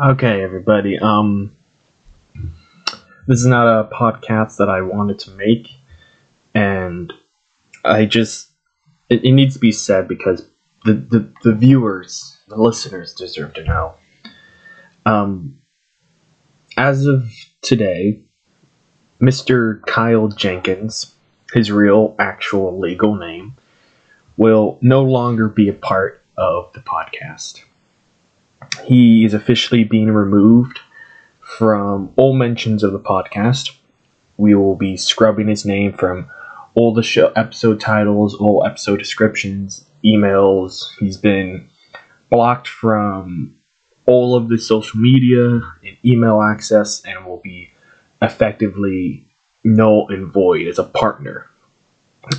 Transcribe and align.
Okay, 0.00 0.44
everybody. 0.44 0.96
Um, 0.96 1.56
this 3.26 3.40
is 3.40 3.46
not 3.46 3.66
a 3.66 3.88
podcast 3.88 4.58
that 4.58 4.68
I 4.68 4.80
wanted 4.80 5.18
to 5.20 5.32
make, 5.32 5.70
and 6.54 7.12
I 7.84 8.04
just 8.04 8.48
it, 9.10 9.24
it 9.24 9.32
needs 9.32 9.54
to 9.54 9.60
be 9.60 9.72
said 9.72 10.06
because 10.06 10.46
the, 10.84 10.92
the 10.92 11.32
the 11.42 11.52
viewers, 11.52 12.36
the 12.46 12.54
listeners, 12.54 13.12
deserve 13.12 13.54
to 13.54 13.64
know. 13.64 13.94
Um, 15.04 15.58
as 16.76 17.06
of 17.06 17.28
today, 17.62 18.22
Mr. 19.20 19.84
Kyle 19.86 20.28
Jenkins, 20.28 21.12
his 21.52 21.72
real, 21.72 22.14
actual, 22.20 22.78
legal 22.78 23.16
name, 23.16 23.56
will 24.36 24.78
no 24.80 25.02
longer 25.02 25.48
be 25.48 25.68
a 25.68 25.72
part 25.72 26.22
of 26.36 26.72
the 26.72 26.80
podcast. 26.80 27.64
He 28.84 29.24
is 29.24 29.34
officially 29.34 29.84
being 29.84 30.10
removed 30.10 30.80
from 31.40 32.12
all 32.16 32.34
mentions 32.34 32.82
of 32.82 32.92
the 32.92 33.00
podcast. 33.00 33.76
We 34.36 34.54
will 34.54 34.76
be 34.76 34.96
scrubbing 34.96 35.48
his 35.48 35.64
name 35.64 35.92
from 35.92 36.30
all 36.74 36.94
the 36.94 37.02
show 37.02 37.32
episode 37.34 37.80
titles, 37.80 38.34
all 38.34 38.64
episode 38.64 38.98
descriptions, 38.98 39.84
emails. 40.04 40.84
He's 41.00 41.16
been 41.16 41.68
blocked 42.30 42.68
from 42.68 43.56
all 44.06 44.36
of 44.36 44.48
the 44.48 44.58
social 44.58 45.00
media 45.00 45.60
and 45.84 45.96
email 46.04 46.40
access 46.40 47.02
and 47.04 47.26
will 47.26 47.40
be 47.40 47.70
effectively 48.22 49.26
null 49.64 50.06
and 50.08 50.32
void 50.32 50.66
as 50.66 50.78
a 50.78 50.84
partner. 50.84 51.50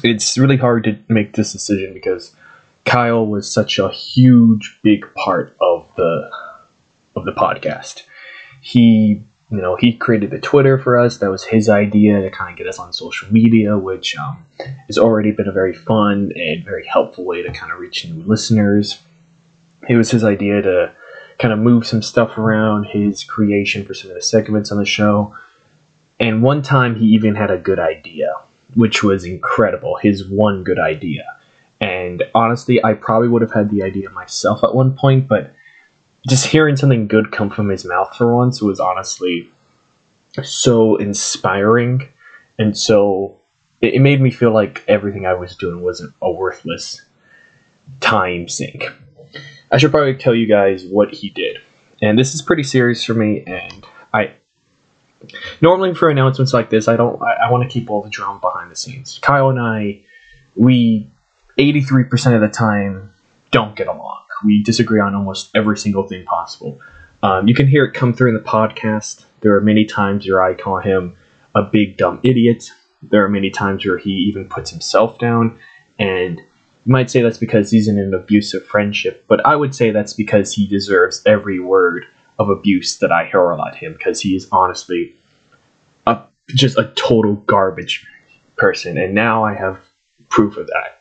It's 0.03 0.37
really 0.37 0.57
hard 0.57 0.83
to 0.85 0.97
make 1.09 1.33
this 1.33 1.51
decision 1.51 1.93
because 1.93 2.33
Kyle 2.85 3.25
was 3.25 3.51
such 3.51 3.79
a 3.79 3.89
huge 3.89 4.79
big 4.83 5.05
part 5.15 5.55
of 5.61 5.87
the 5.95 6.29
of 7.15 7.25
the 7.25 7.31
podcast. 7.31 8.03
He 8.61 9.23
you 9.51 9.57
know 9.57 9.75
he 9.75 9.93
created 9.93 10.31
the 10.31 10.39
Twitter 10.39 10.77
for 10.77 10.97
us. 10.97 11.17
That 11.17 11.29
was 11.29 11.43
his 11.43 11.69
idea 11.69 12.21
to 12.21 12.29
kind 12.29 12.51
of 12.51 12.57
get 12.57 12.67
us 12.67 12.79
on 12.79 12.93
social 12.93 13.31
media, 13.31 13.77
which 13.77 14.15
um, 14.15 14.45
has 14.87 14.97
already 14.97 15.31
been 15.31 15.47
a 15.47 15.51
very 15.51 15.73
fun 15.73 16.31
and 16.35 16.63
very 16.63 16.85
helpful 16.85 17.25
way 17.25 17.41
to 17.41 17.51
kind 17.51 17.71
of 17.71 17.79
reach 17.79 18.05
new 18.05 18.23
listeners. 18.23 18.99
It 19.87 19.95
was 19.95 20.11
his 20.11 20.23
idea 20.23 20.61
to 20.61 20.93
kind 21.39 21.53
of 21.53 21.59
move 21.59 21.87
some 21.87 22.01
stuff 22.01 22.37
around, 22.37 22.85
his 22.85 23.23
creation 23.23 23.85
for 23.85 23.93
some 23.93 24.11
of 24.11 24.15
the 24.15 24.21
segments 24.21 24.71
on 24.71 24.77
the 24.77 24.85
show. 24.85 25.33
And 26.19 26.43
one 26.43 26.61
time 26.61 26.95
he 26.95 27.05
even 27.07 27.33
had 27.33 27.49
a 27.49 27.57
good 27.57 27.79
idea, 27.79 28.33
which 28.73 29.03
was 29.03 29.23
incredible. 29.23 29.97
His 29.97 30.27
one 30.27 30.63
good 30.63 30.79
idea. 30.79 31.23
And 31.81 32.23
honestly, 32.35 32.83
I 32.83 32.93
probably 32.93 33.29
would 33.29 33.41
have 33.41 33.53
had 33.53 33.69
the 33.69 33.83
idea 33.83 34.09
myself 34.09 34.63
at 34.63 34.75
one 34.75 34.95
point, 34.95 35.27
but 35.27 35.55
just 36.27 36.45
hearing 36.45 36.75
something 36.75 37.07
good 37.07 37.31
come 37.31 37.49
from 37.49 37.69
his 37.69 37.85
mouth 37.85 38.15
for 38.15 38.35
once 38.35 38.61
was 38.61 38.79
honestly 38.79 39.49
so 40.43 40.97
inspiring 40.97 42.09
and 42.57 42.77
so 42.77 43.39
it, 43.81 44.01
made 44.01 44.21
me 44.21 44.29
feel 44.29 44.51
like 44.51 44.83
everything 44.87 45.25
I 45.25 45.33
was 45.33 45.55
doing 45.55 45.81
wasn't 45.81 46.13
a 46.21 46.31
worthless 46.31 47.01
time 48.01 48.49
sink. 48.49 48.91
I 49.71 49.77
should 49.77 49.91
probably 49.91 50.15
tell 50.15 50.35
you 50.35 50.45
guys 50.45 50.85
what 50.85 51.13
he 51.13 51.29
did. 51.29 51.59
And 52.01 52.19
this 52.19 52.33
is 52.33 52.41
pretty 52.41 52.63
serious 52.63 53.03
for 53.03 53.13
me 53.13 53.43
and 53.47 53.85
I 54.13 54.33
normally 55.61 55.93
for 55.93 56.09
announcements 56.09 56.53
like 56.53 56.69
this 56.69 56.87
I 56.87 56.95
don't 56.95 57.21
I, 57.21 57.45
I 57.45 57.51
want 57.51 57.63
to 57.63 57.69
keep 57.69 57.89
all 57.89 58.01
the 58.01 58.09
drama 58.09 58.39
behind 58.39 58.71
the 58.71 58.75
scenes. 58.75 59.19
Kyle 59.21 59.49
and 59.49 59.59
I 59.59 60.01
we 60.55 61.09
83% 61.59 62.35
of 62.35 62.41
the 62.41 62.47
time 62.47 63.13
don't 63.51 63.75
get 63.75 63.87
along. 63.87 64.21
We 64.45 64.63
disagree 64.63 65.01
on 65.01 65.13
almost 65.13 65.49
every 65.53 65.77
single 65.77 66.07
thing 66.07 66.23
possible. 66.23 66.79
Um, 67.21 67.49
you 67.49 67.53
can 67.53 67.67
hear 67.67 67.83
it 67.83 67.93
come 67.93 68.13
through 68.13 68.29
in 68.29 68.41
the 68.41 68.49
podcast. 68.49 69.25
There 69.41 69.53
are 69.55 69.61
many 69.61 69.83
times 69.83 70.25
where 70.25 70.41
I 70.41 70.53
call 70.53 70.79
him 70.79 71.17
a 71.53 71.63
big 71.63 71.97
dumb 71.97 72.21
idiot. 72.23 72.71
There 73.03 73.25
are 73.25 73.29
many 73.29 73.49
times 73.49 73.85
where 73.85 73.97
he 73.97 74.11
even 74.11 74.47
puts 74.47 74.69
himself 74.69 75.19
down. 75.19 75.59
And 75.97 76.37
you 76.37 76.91
might 76.91 77.09
say 77.09 77.21
that's 77.21 77.37
because 77.37 77.69
he's 77.71 77.89
in 77.89 77.97
an 77.97 78.13
abusive 78.13 78.65
friendship, 78.65 79.25
but 79.27 79.45
I 79.45 79.57
would 79.57 79.75
say 79.75 79.91
that's 79.91 80.13
because 80.13 80.53
he 80.53 80.65
deserves 80.65 81.21
every 81.25 81.59
word 81.59 82.05
of 82.37 82.49
abuse 82.49 82.99
that 82.99 83.11
I 83.11 83.25
hurl 83.25 83.61
at 83.65 83.75
him 83.75 83.93
because 83.97 84.21
he 84.21 84.33
is 84.33 84.47
honestly 84.53 85.13
a, 86.07 86.21
just 86.47 86.77
a 86.77 86.93
total 86.95 87.35
garbage 87.35 88.07
person. 88.55 88.97
And 88.97 89.13
now 89.13 89.43
I 89.43 89.55
have 89.55 89.77
proof 90.29 90.55
of 90.55 90.67
that 90.67 90.98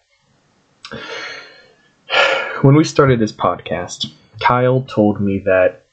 when 2.63 2.75
we 2.75 2.85
started 2.85 3.21
this 3.21 3.33
podcast, 3.33 4.13
Kyle 4.41 4.83
told 4.83 5.21
me 5.21 5.39
that 5.41 5.87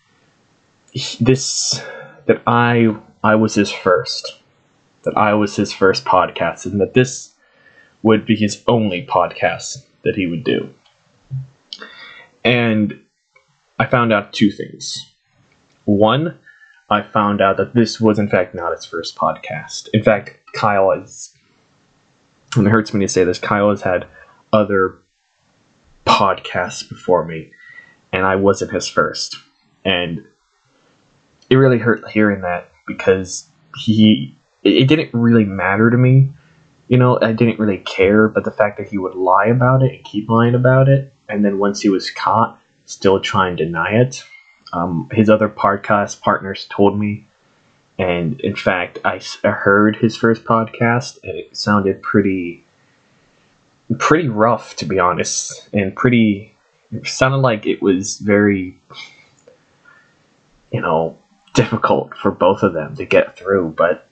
he, 0.92 1.24
this 1.24 1.82
that 2.26 2.42
I 2.48 2.96
I 3.24 3.36
was 3.36 3.56
his 3.56 3.72
first, 3.72 4.40
that 5.04 5.18
I 5.18 5.34
was 5.34 5.56
his 5.56 5.74
first 5.74 6.06
podcast, 6.06 6.66
and 6.66 6.80
that 6.82 6.94
this 6.94 7.34
would 8.04 8.26
be 8.26 8.36
his 8.36 8.64
only 8.68 9.06
podcast 9.06 9.78
that 10.04 10.16
he 10.16 10.28
would 10.28 10.44
do. 10.44 10.74
And 12.44 13.00
I 13.80 13.86
found 13.86 14.14
out 14.14 14.34
two 14.34 14.52
things. 14.52 14.98
One, 15.86 16.38
I 16.90 17.02
found 17.02 17.42
out 17.42 17.58
that 17.58 17.74
this 17.74 18.00
was 18.00 18.20
in 18.20 18.30
fact 18.30 18.56
not 18.56 18.72
his 18.72 18.86
first 18.86 19.16
podcast. 19.16 19.90
In 19.94 20.04
fact, 20.04 20.40
Kyle 20.54 20.92
has, 20.92 21.34
and 22.56 22.68
it 22.68 22.70
hurts 22.70 22.94
me 22.94 23.06
to 23.06 23.12
say 23.12 23.24
this, 23.24 23.40
Kyle 23.40 23.70
has 23.70 23.82
had 23.82 24.08
other 24.54 25.00
podcasts 26.06 26.88
before 26.88 27.26
me, 27.26 27.52
and 28.12 28.26
I 28.26 28.36
wasn't 28.36 28.74
his 28.74 28.88
first. 28.88 29.36
And 29.84 30.22
it 31.50 31.56
really 31.56 31.78
hurt 31.78 32.08
hearing 32.10 32.42
that 32.42 32.72
because 32.88 33.46
he 33.78 34.36
it 34.64 34.88
didn't 34.88 35.14
really 35.14 35.46
matter 35.46 35.90
to 35.90 35.98
me. 35.98 36.32
You 36.88 36.98
know, 36.98 37.20
I 37.22 37.32
didn't 37.34 37.60
really 37.60 37.80
care, 37.80 38.28
but 38.28 38.44
the 38.44 38.52
fact 38.52 38.78
that 38.78 38.88
he 38.88 38.98
would 38.98 39.16
lie 39.16 39.46
about 39.46 39.84
it 39.84 39.94
and 39.94 40.04
keep 40.04 40.30
lying 40.30 40.56
about 40.56 40.90
it, 40.90 41.14
and 41.30 41.46
then 41.46 41.60
once 41.60 41.82
he 41.82 41.90
was 41.90 42.10
caught, 42.10 42.60
still 42.86 43.20
try 43.20 43.48
and 43.48 43.58
deny 43.58 43.92
it. 43.92 44.24
Um, 44.74 45.08
his 45.12 45.30
other 45.30 45.50
podcast 45.50 46.22
partners 46.22 46.68
told 46.70 47.00
me, 47.00 47.28
and 47.98 48.40
in 48.42 48.56
fact, 48.56 49.00
I, 49.06 49.22
I 49.44 49.50
heard 49.50 49.96
his 49.96 50.18
first 50.18 50.44
podcast, 50.44 51.18
and 51.24 51.38
it 51.38 51.56
sounded 51.56 52.02
pretty 52.02 52.65
pretty 54.00 54.28
rough 54.28 54.76
to 54.78 54.86
be 54.86 55.00
honest, 55.00 55.70
and 55.74 55.96
pretty 55.96 56.54
it 56.92 57.08
sounded 57.08 57.38
like 57.38 57.66
it 57.66 57.82
was 57.82 58.18
very 58.20 58.78
you 60.72 60.82
know 60.82 61.18
difficult 61.54 62.16
for 62.16 62.32
both 62.32 62.62
of 62.62 62.74
them 62.74 62.96
to 62.96 63.06
get 63.06 63.38
through. 63.38 63.74
But 63.78 64.08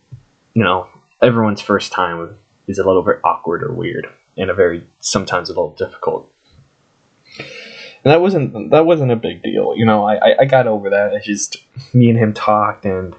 you 0.54 0.64
know, 0.64 0.90
everyone's 1.22 1.62
first 1.62 1.92
time 1.92 2.38
is 2.68 2.80
a 2.80 2.84
little 2.84 3.04
bit 3.04 3.20
awkward 3.24 3.64
or 3.64 3.74
weird, 3.74 4.08
and 4.38 4.50
a 4.50 4.54
very 4.54 4.88
sometimes 5.00 5.50
a 5.50 5.54
little 5.54 5.76
difficult. 5.76 6.32
And 7.38 8.12
that 8.12 8.22
wasn't 8.22 8.72
that 8.72 8.86
wasn't 8.86 9.12
a 9.12 9.16
big 9.16 9.44
deal, 9.44 9.76
you 9.76 9.86
know. 9.86 10.06
I, 10.06 10.42
I 10.42 10.46
got 10.46 10.68
over 10.68 10.90
that. 10.90 11.14
It's 11.14 11.26
just 11.26 11.64
me 11.94 12.10
and 12.10 12.20
him 12.20 12.34
talked, 12.34 12.86
and 12.86 13.16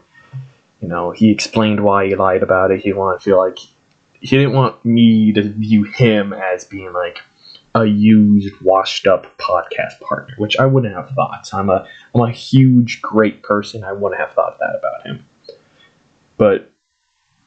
you 0.80 0.88
know, 0.88 1.10
he 1.10 1.30
explained 1.30 1.82
why 1.82 2.06
he 2.06 2.16
lied 2.16 2.42
about 2.42 2.70
it. 2.70 2.80
He 2.80 2.92
wanted 2.92 3.18
to 3.18 3.24
feel 3.24 3.38
like 3.38 3.58
he 4.24 4.38
didn't 4.38 4.54
want 4.54 4.82
me 4.86 5.34
to 5.34 5.42
view 5.42 5.82
him 5.82 6.32
as 6.32 6.64
being 6.64 6.94
like 6.94 7.18
a 7.74 7.84
used, 7.84 8.54
washed 8.62 9.06
up 9.06 9.36
podcast 9.36 10.00
partner, 10.00 10.34
which 10.38 10.56
I 10.56 10.64
wouldn't 10.64 10.94
have 10.94 11.10
thought. 11.10 11.50
I'm 11.52 11.68
a 11.68 11.86
I'm 12.14 12.22
a 12.22 12.32
huge, 12.32 13.02
great 13.02 13.42
person. 13.42 13.84
I 13.84 13.92
wouldn't 13.92 14.18
have 14.18 14.32
thought 14.32 14.58
that 14.60 14.76
about 14.78 15.06
him. 15.06 15.28
But 16.38 16.72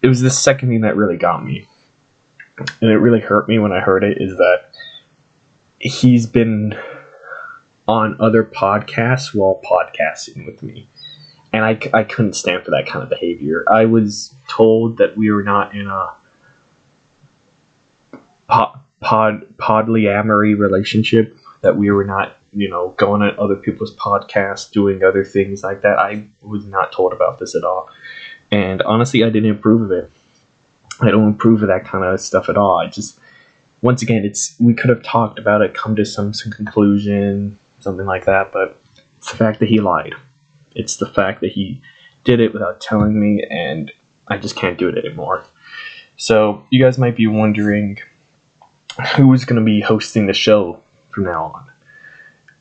it 0.03 0.07
was 0.07 0.21
the 0.21 0.29
second 0.29 0.69
thing 0.69 0.81
that 0.81 0.95
really 0.95 1.17
got 1.17 1.43
me, 1.43 1.67
and 2.59 2.91
it 2.91 2.97
really 2.97 3.21
hurt 3.21 3.49
me 3.49 3.57
when 3.57 3.71
I 3.71 3.79
heard 3.79 4.03
it. 4.03 4.21
Is 4.21 4.37
that 4.37 4.69
he's 5.79 6.27
been 6.27 6.75
on 7.87 8.17
other 8.19 8.43
podcasts 8.43 9.33
while 9.33 9.61
podcasting 9.65 10.45
with 10.45 10.61
me. 10.61 10.87
And 11.53 11.65
I, 11.65 11.79
I 11.93 12.03
couldn't 12.03 12.33
stand 12.33 12.65
for 12.65 12.71
that 12.71 12.85
kind 12.85 13.01
of 13.01 13.09
behavior. 13.09 13.63
I 13.67 13.85
was 13.85 14.35
told 14.49 14.97
that 14.97 15.17
we 15.17 15.31
were 15.31 15.43
not 15.43 15.73
in 15.73 15.87
a 15.87 16.13
pod, 18.47 18.79
pod 19.01 19.57
podlyamory 19.57 20.57
relationship 20.57 21.37
that 21.61 21.77
we 21.77 21.91
were 21.91 22.03
not 22.03 22.37
you 22.51 22.69
know 22.69 22.89
going 22.97 23.21
at 23.21 23.37
other 23.37 23.55
people's 23.55 23.95
podcasts 23.95 24.71
doing 24.71 25.03
other 25.03 25.23
things 25.23 25.63
like 25.63 25.81
that. 25.81 25.99
I 25.99 26.25
was 26.41 26.65
not 26.65 26.91
told 26.91 27.13
about 27.13 27.39
this 27.39 27.55
at 27.55 27.63
all. 27.63 27.89
And 28.51 28.81
honestly 28.83 29.23
i 29.23 29.29
didn't 29.29 29.51
approve 29.51 29.81
of 29.81 29.91
it. 29.91 30.11
I 31.01 31.11
don't 31.11 31.29
approve 31.29 31.61
of 31.61 31.67
that 31.67 31.85
kind 31.85 32.03
of 32.03 32.19
stuff 32.19 32.49
at 32.49 32.57
all. 32.57 32.79
I 32.79 32.87
just 32.87 33.19
once 33.81 34.01
again 34.01 34.25
it's 34.25 34.55
we 34.59 34.73
could 34.73 34.89
have 34.89 35.03
talked 35.03 35.37
about 35.37 35.61
it 35.61 35.73
come 35.73 35.95
to 35.95 36.05
some, 36.05 36.33
some 36.33 36.51
conclusion 36.51 37.59
something 37.79 38.07
like 38.07 38.25
that 38.25 38.51
but 38.51 38.81
it's 39.17 39.31
the 39.31 39.37
fact 39.37 39.59
that 39.59 39.69
he 39.69 39.79
lied. 39.79 40.13
It's 40.75 40.97
the 40.97 41.07
fact 41.07 41.41
that 41.41 41.51
he 41.51 41.81
did 42.23 42.39
it 42.39 42.53
without 42.53 42.81
telling 42.81 43.19
me 43.19 43.43
and 43.49 43.91
i 44.27 44.37
just 44.37 44.55
can't 44.55 44.77
do 44.77 44.87
it 44.89 44.97
anymore. 44.97 45.43
So 46.17 46.65
you 46.71 46.83
guys 46.83 46.97
might 46.97 47.15
be 47.15 47.27
wondering 47.27 47.99
who's 49.15 49.45
going 49.45 49.59
to 49.59 49.65
be 49.65 49.81
hosting 49.81 50.27
the 50.27 50.33
show 50.33 50.81
from 51.09 51.25
now 51.25 51.51
on? 51.55 51.71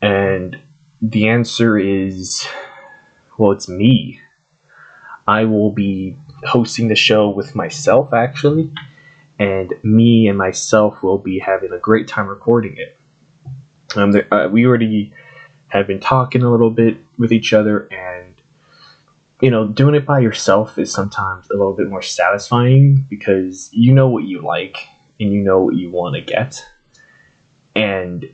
And 0.03 0.61
the 1.03 1.29
answer 1.29 1.79
is 1.79 2.47
Well, 3.39 3.53
it's 3.53 3.69
me. 3.69 4.21
I 5.27 5.45
will 5.45 5.73
be 5.73 6.17
hosting 6.45 6.89
the 6.89 6.95
show 6.95 7.29
with 7.29 7.55
myself, 7.55 8.13
actually, 8.13 8.73
and 9.39 9.75
me 9.83 10.29
and 10.29 10.39
myself 10.39 11.03
will 11.03 11.19
be 11.19 11.39
having 11.39 11.73
a 11.73 11.79
great 11.79 12.07
time 12.07 12.29
recording 12.29 12.77
it. 12.77 12.97
Um, 13.97 14.13
there, 14.13 14.33
uh, 14.33 14.49
we 14.49 14.65
already 14.67 15.13
have 15.69 15.87
been 15.87 16.01
talking 16.01 16.43
a 16.43 16.51
little 16.51 16.71
bit 16.71 16.99
with 17.19 17.33
each 17.33 17.53
other, 17.53 17.89
and 17.93 18.41
you 19.43 19.51
know, 19.51 19.67
doing 19.67 19.95
it 19.95 20.07
by 20.07 20.21
yourself 20.21 20.79
is 20.79 20.93
sometimes 20.93 21.51
a 21.51 21.55
little 21.55 21.75
bit 21.75 21.89
more 21.89 22.03
satisfying 22.03 23.05
because 23.11 23.69
you 23.73 23.93
know 23.93 24.09
what 24.09 24.25
you 24.25 24.41
like 24.41 24.89
and 25.19 25.33
you 25.33 25.41
know 25.41 25.63
what 25.63 25.77
you 25.77 25.91
want 25.91 26.15
to 26.15 26.21
get, 26.21 26.65
and 27.75 28.25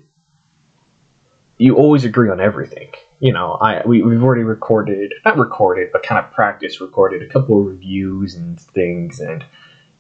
you 1.58 1.76
always 1.76 2.04
agree 2.04 2.30
on 2.30 2.40
everything. 2.40 2.90
You 3.20 3.32
know, 3.32 3.52
I 3.52 3.86
we, 3.86 4.02
we've 4.02 4.22
already 4.22 4.42
recorded, 4.42 5.14
not 5.24 5.38
recorded, 5.38 5.90
but 5.92 6.02
kind 6.02 6.24
of 6.24 6.32
practice 6.32 6.80
recorded 6.80 7.22
a 7.22 7.32
couple 7.32 7.60
of 7.60 7.66
reviews 7.66 8.34
and 8.34 8.60
things, 8.60 9.20
and 9.20 9.44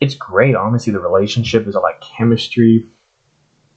it's 0.00 0.14
great. 0.14 0.56
Honestly, 0.56 0.92
the 0.92 1.00
relationship 1.00 1.66
is 1.68 1.74
a 1.74 1.80
lot 1.80 1.94
of 1.94 2.00
chemistry. 2.00 2.84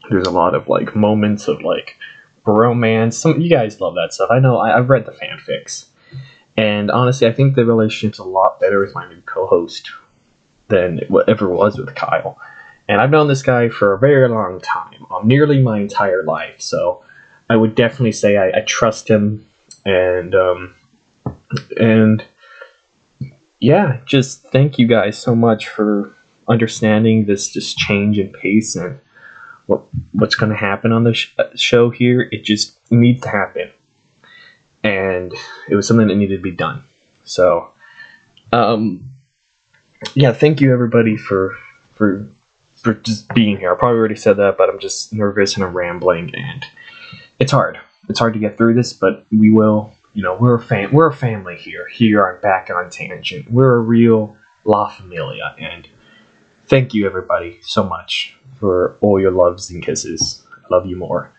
There's 0.10 0.28
a 0.28 0.32
lot 0.32 0.56
of 0.56 0.68
like 0.68 0.96
moments 0.96 1.48
of 1.48 1.62
like 1.62 1.98
romance. 2.46 3.18
Some 3.18 3.40
you 3.40 3.50
guys 3.50 3.80
love 3.80 3.94
that 3.96 4.14
stuff. 4.14 4.32
I 4.32 4.40
know. 4.40 4.58
I, 4.58 4.78
I've 4.78 4.90
read 4.90 5.06
the 5.06 5.12
fanfics, 5.12 5.86
and 6.58 6.90
honestly, 6.90 7.28
I 7.28 7.34
think 7.34 7.56
the 7.56 7.66
relationship's 7.66 8.20
a 8.20 8.24
lot 8.24 8.60
better 8.60 8.80
with 8.80 8.96
my 8.96 9.08
new 9.08 9.22
co-host 9.22 9.92
than 10.70 11.00
it 11.00 11.10
ever 11.28 11.48
was 11.48 11.78
with 11.78 11.94
Kyle. 11.94 12.40
And 12.88 13.02
I've 13.02 13.10
known 13.10 13.28
this 13.28 13.42
guy 13.42 13.70
for 13.70 13.94
a 13.94 13.98
very 14.00 14.28
long 14.30 14.60
time, 14.62 15.06
um, 15.10 15.28
nearly 15.28 15.62
my 15.62 15.80
entire 15.80 16.24
life. 16.24 16.62
So 16.62 17.04
I 17.50 17.56
would 17.56 17.76
definitely 17.76 18.12
say 18.12 18.38
I, 18.38 18.60
I 18.60 18.62
trust 18.62 19.08
him, 19.08 19.46
and 19.86 20.36
um, 20.36 20.76
and 21.78 22.24
yeah, 23.60 24.00
just 24.06 24.44
thank 24.52 24.78
you 24.78 24.88
guys 24.88 25.18
so 25.18 25.36
much 25.36 25.68
for 25.68 26.12
understanding 26.48 27.26
this 27.26 27.50
just 27.50 27.78
change 27.78 28.20
in 28.20 28.32
pace 28.32 28.76
and 28.76 29.00
what 29.66 29.84
what's 30.12 30.36
going 30.36 30.52
to 30.52 30.58
happen 30.58 30.92
on 30.92 31.04
the 31.04 31.14
sh- 31.14 31.34
uh, 31.40 31.46
show 31.56 31.90
here. 31.90 32.22
It 32.32 32.44
just 32.44 32.80
needs 32.92 33.22
to 33.22 33.30
happen, 33.30 33.72
and 34.84 35.34
it 35.68 35.76
was 35.76 35.88
something 35.88 36.08
that 36.08 36.16
needed 36.16 36.38
to 36.38 36.42
be 36.42 36.52
done. 36.52 36.84
So, 37.24 37.72
um, 38.52 39.12
yeah, 40.14 40.34
thank 40.34 40.62
you 40.62 40.72
everybody 40.72 41.18
for 41.18 41.58
for 41.94 42.30
for 42.86 42.94
just 42.94 43.28
being 43.30 43.58
here. 43.58 43.74
I 43.74 43.76
probably 43.76 43.98
already 43.98 44.16
said 44.16 44.38
that, 44.38 44.58
but 44.60 44.70
I'm 44.70 44.80
just 44.80 45.12
nervous 45.12 45.56
and 45.56 45.64
I'm 45.64 45.76
rambling 45.76 46.32
and 46.36 46.64
it's 47.40 47.52
hard. 47.52 47.80
It's 48.10 48.20
hard 48.20 48.36
to 48.36 48.40
get 48.40 48.58
through 48.58 48.76
this, 48.76 48.94
but 48.94 49.26
we 49.32 49.50
will. 49.50 49.92
You 50.14 50.22
know, 50.22 50.38
we're 50.40 50.56
a 50.56 50.62
fam- 50.62 50.94
we're 50.94 51.10
a 51.10 51.14
family 51.14 51.58
here. 51.58 51.88
Here 51.90 52.26
on 52.26 52.40
Back 52.42 52.70
on 52.70 52.92
Tangent, 52.92 53.52
we're 53.52 53.76
a 53.76 53.80
real 53.80 54.38
La 54.66 54.88
Familia, 54.88 55.56
and 55.60 55.90
thank 56.68 56.94
you 56.94 57.08
everybody 57.08 57.58
so 57.64 57.84
much 57.84 58.38
for 58.60 58.98
all 59.02 59.20
your 59.20 59.32
loves 59.32 59.72
and 59.72 59.84
kisses. 59.84 60.46
I 60.54 60.74
love 60.74 60.86
you 60.86 60.96
more. 60.96 61.34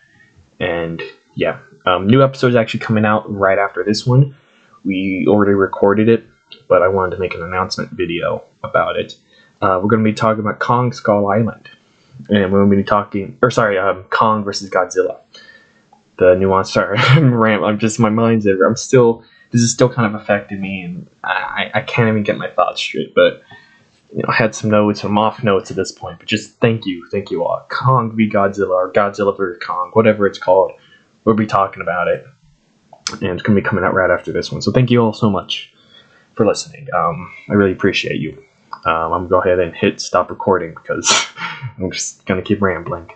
And 0.59 1.01
yeah, 1.33 1.59
um, 1.85 2.07
new 2.07 2.21
episodes 2.21 2.57
actually 2.57 2.81
coming 2.81 3.05
out 3.05 3.23
right 3.33 3.57
after 3.57 3.85
this 3.85 4.05
one. 4.05 4.35
We 4.83 5.25
already 5.27 5.53
recorded 5.53 6.09
it, 6.09 6.25
but 6.67 6.81
I 6.83 6.89
wanted 6.89 7.15
to 7.15 7.21
make 7.21 7.33
an 7.33 7.41
announcement 7.41 7.91
video 7.91 8.43
about 8.63 8.97
it. 8.97 9.15
Uh, 9.61 9.79
we're 9.81 9.89
going 9.89 10.03
to 10.03 10.09
be 10.09 10.13
talking 10.13 10.39
about 10.39 10.59
Kong 10.59 10.93
Skull 10.93 11.27
Island, 11.27 11.69
and 12.29 12.51
we're 12.51 12.59
going 12.65 12.71
to 12.71 12.77
be 12.77 12.83
talking, 12.83 13.37
or 13.41 13.51
sorry, 13.51 13.77
um, 13.77 14.03
Kong 14.09 14.43
versus 14.43 14.69
Godzilla 14.69 15.19
the 16.17 16.35
nuance. 16.35 16.73
Sorry, 16.73 16.97
I'm 16.97 17.79
just 17.79 17.99
my 17.99 18.09
mind's 18.09 18.45
there. 18.45 18.63
I'm 18.63 18.75
still. 18.75 19.23
This 19.51 19.61
is 19.61 19.71
still 19.71 19.87
kind 19.87 20.13
of 20.13 20.21
affecting 20.21 20.59
me, 20.59 20.81
and 20.81 21.07
I, 21.23 21.71
I 21.73 21.81
can't 21.81 22.09
even 22.09 22.23
get 22.23 22.37
my 22.37 22.49
thoughts 22.49 22.81
straight. 22.81 23.15
But 23.15 23.41
you 24.13 24.17
know, 24.17 24.25
I 24.27 24.33
had 24.33 24.53
some 24.53 24.69
notes, 24.69 25.01
some 25.01 25.17
off 25.17 25.41
notes 25.41 25.71
at 25.71 25.77
this 25.77 25.91
point. 25.91 26.19
But 26.19 26.27
just 26.27 26.59
thank 26.59 26.85
you, 26.85 27.07
thank 27.11 27.31
you 27.31 27.45
all. 27.45 27.65
Kong 27.69 28.13
v 28.13 28.29
Godzilla 28.29 28.71
or 28.71 28.91
Godzilla 28.91 29.35
vs 29.35 29.63
Kong, 29.63 29.91
whatever 29.93 30.27
it's 30.27 30.37
called. 30.37 30.71
We'll 31.23 31.35
be 31.35 31.47
talking 31.47 31.81
about 31.81 32.09
it, 32.09 32.25
and 33.21 33.31
it's 33.31 33.41
gonna 33.41 33.59
be 33.59 33.65
coming 33.65 33.85
out 33.85 33.93
right 33.93 34.11
after 34.11 34.33
this 34.33 34.51
one. 34.51 34.61
So 34.61 34.71
thank 34.71 34.91
you 34.91 35.01
all 35.01 35.13
so 35.13 35.29
much 35.29 35.73
for 36.33 36.45
listening. 36.45 36.87
Um, 36.93 37.33
I 37.49 37.53
really 37.53 37.71
appreciate 37.71 38.19
you. 38.19 38.43
Um, 38.87 39.11
I'm 39.11 39.27
gonna 39.27 39.29
go 39.29 39.41
ahead 39.41 39.59
and 39.59 39.75
hit 39.75 39.99
stop 39.99 40.29
recording 40.29 40.73
because 40.73 41.11
I'm 41.77 41.91
just 41.91 42.25
gonna 42.25 42.41
keep 42.41 42.61
rambling. 42.61 43.09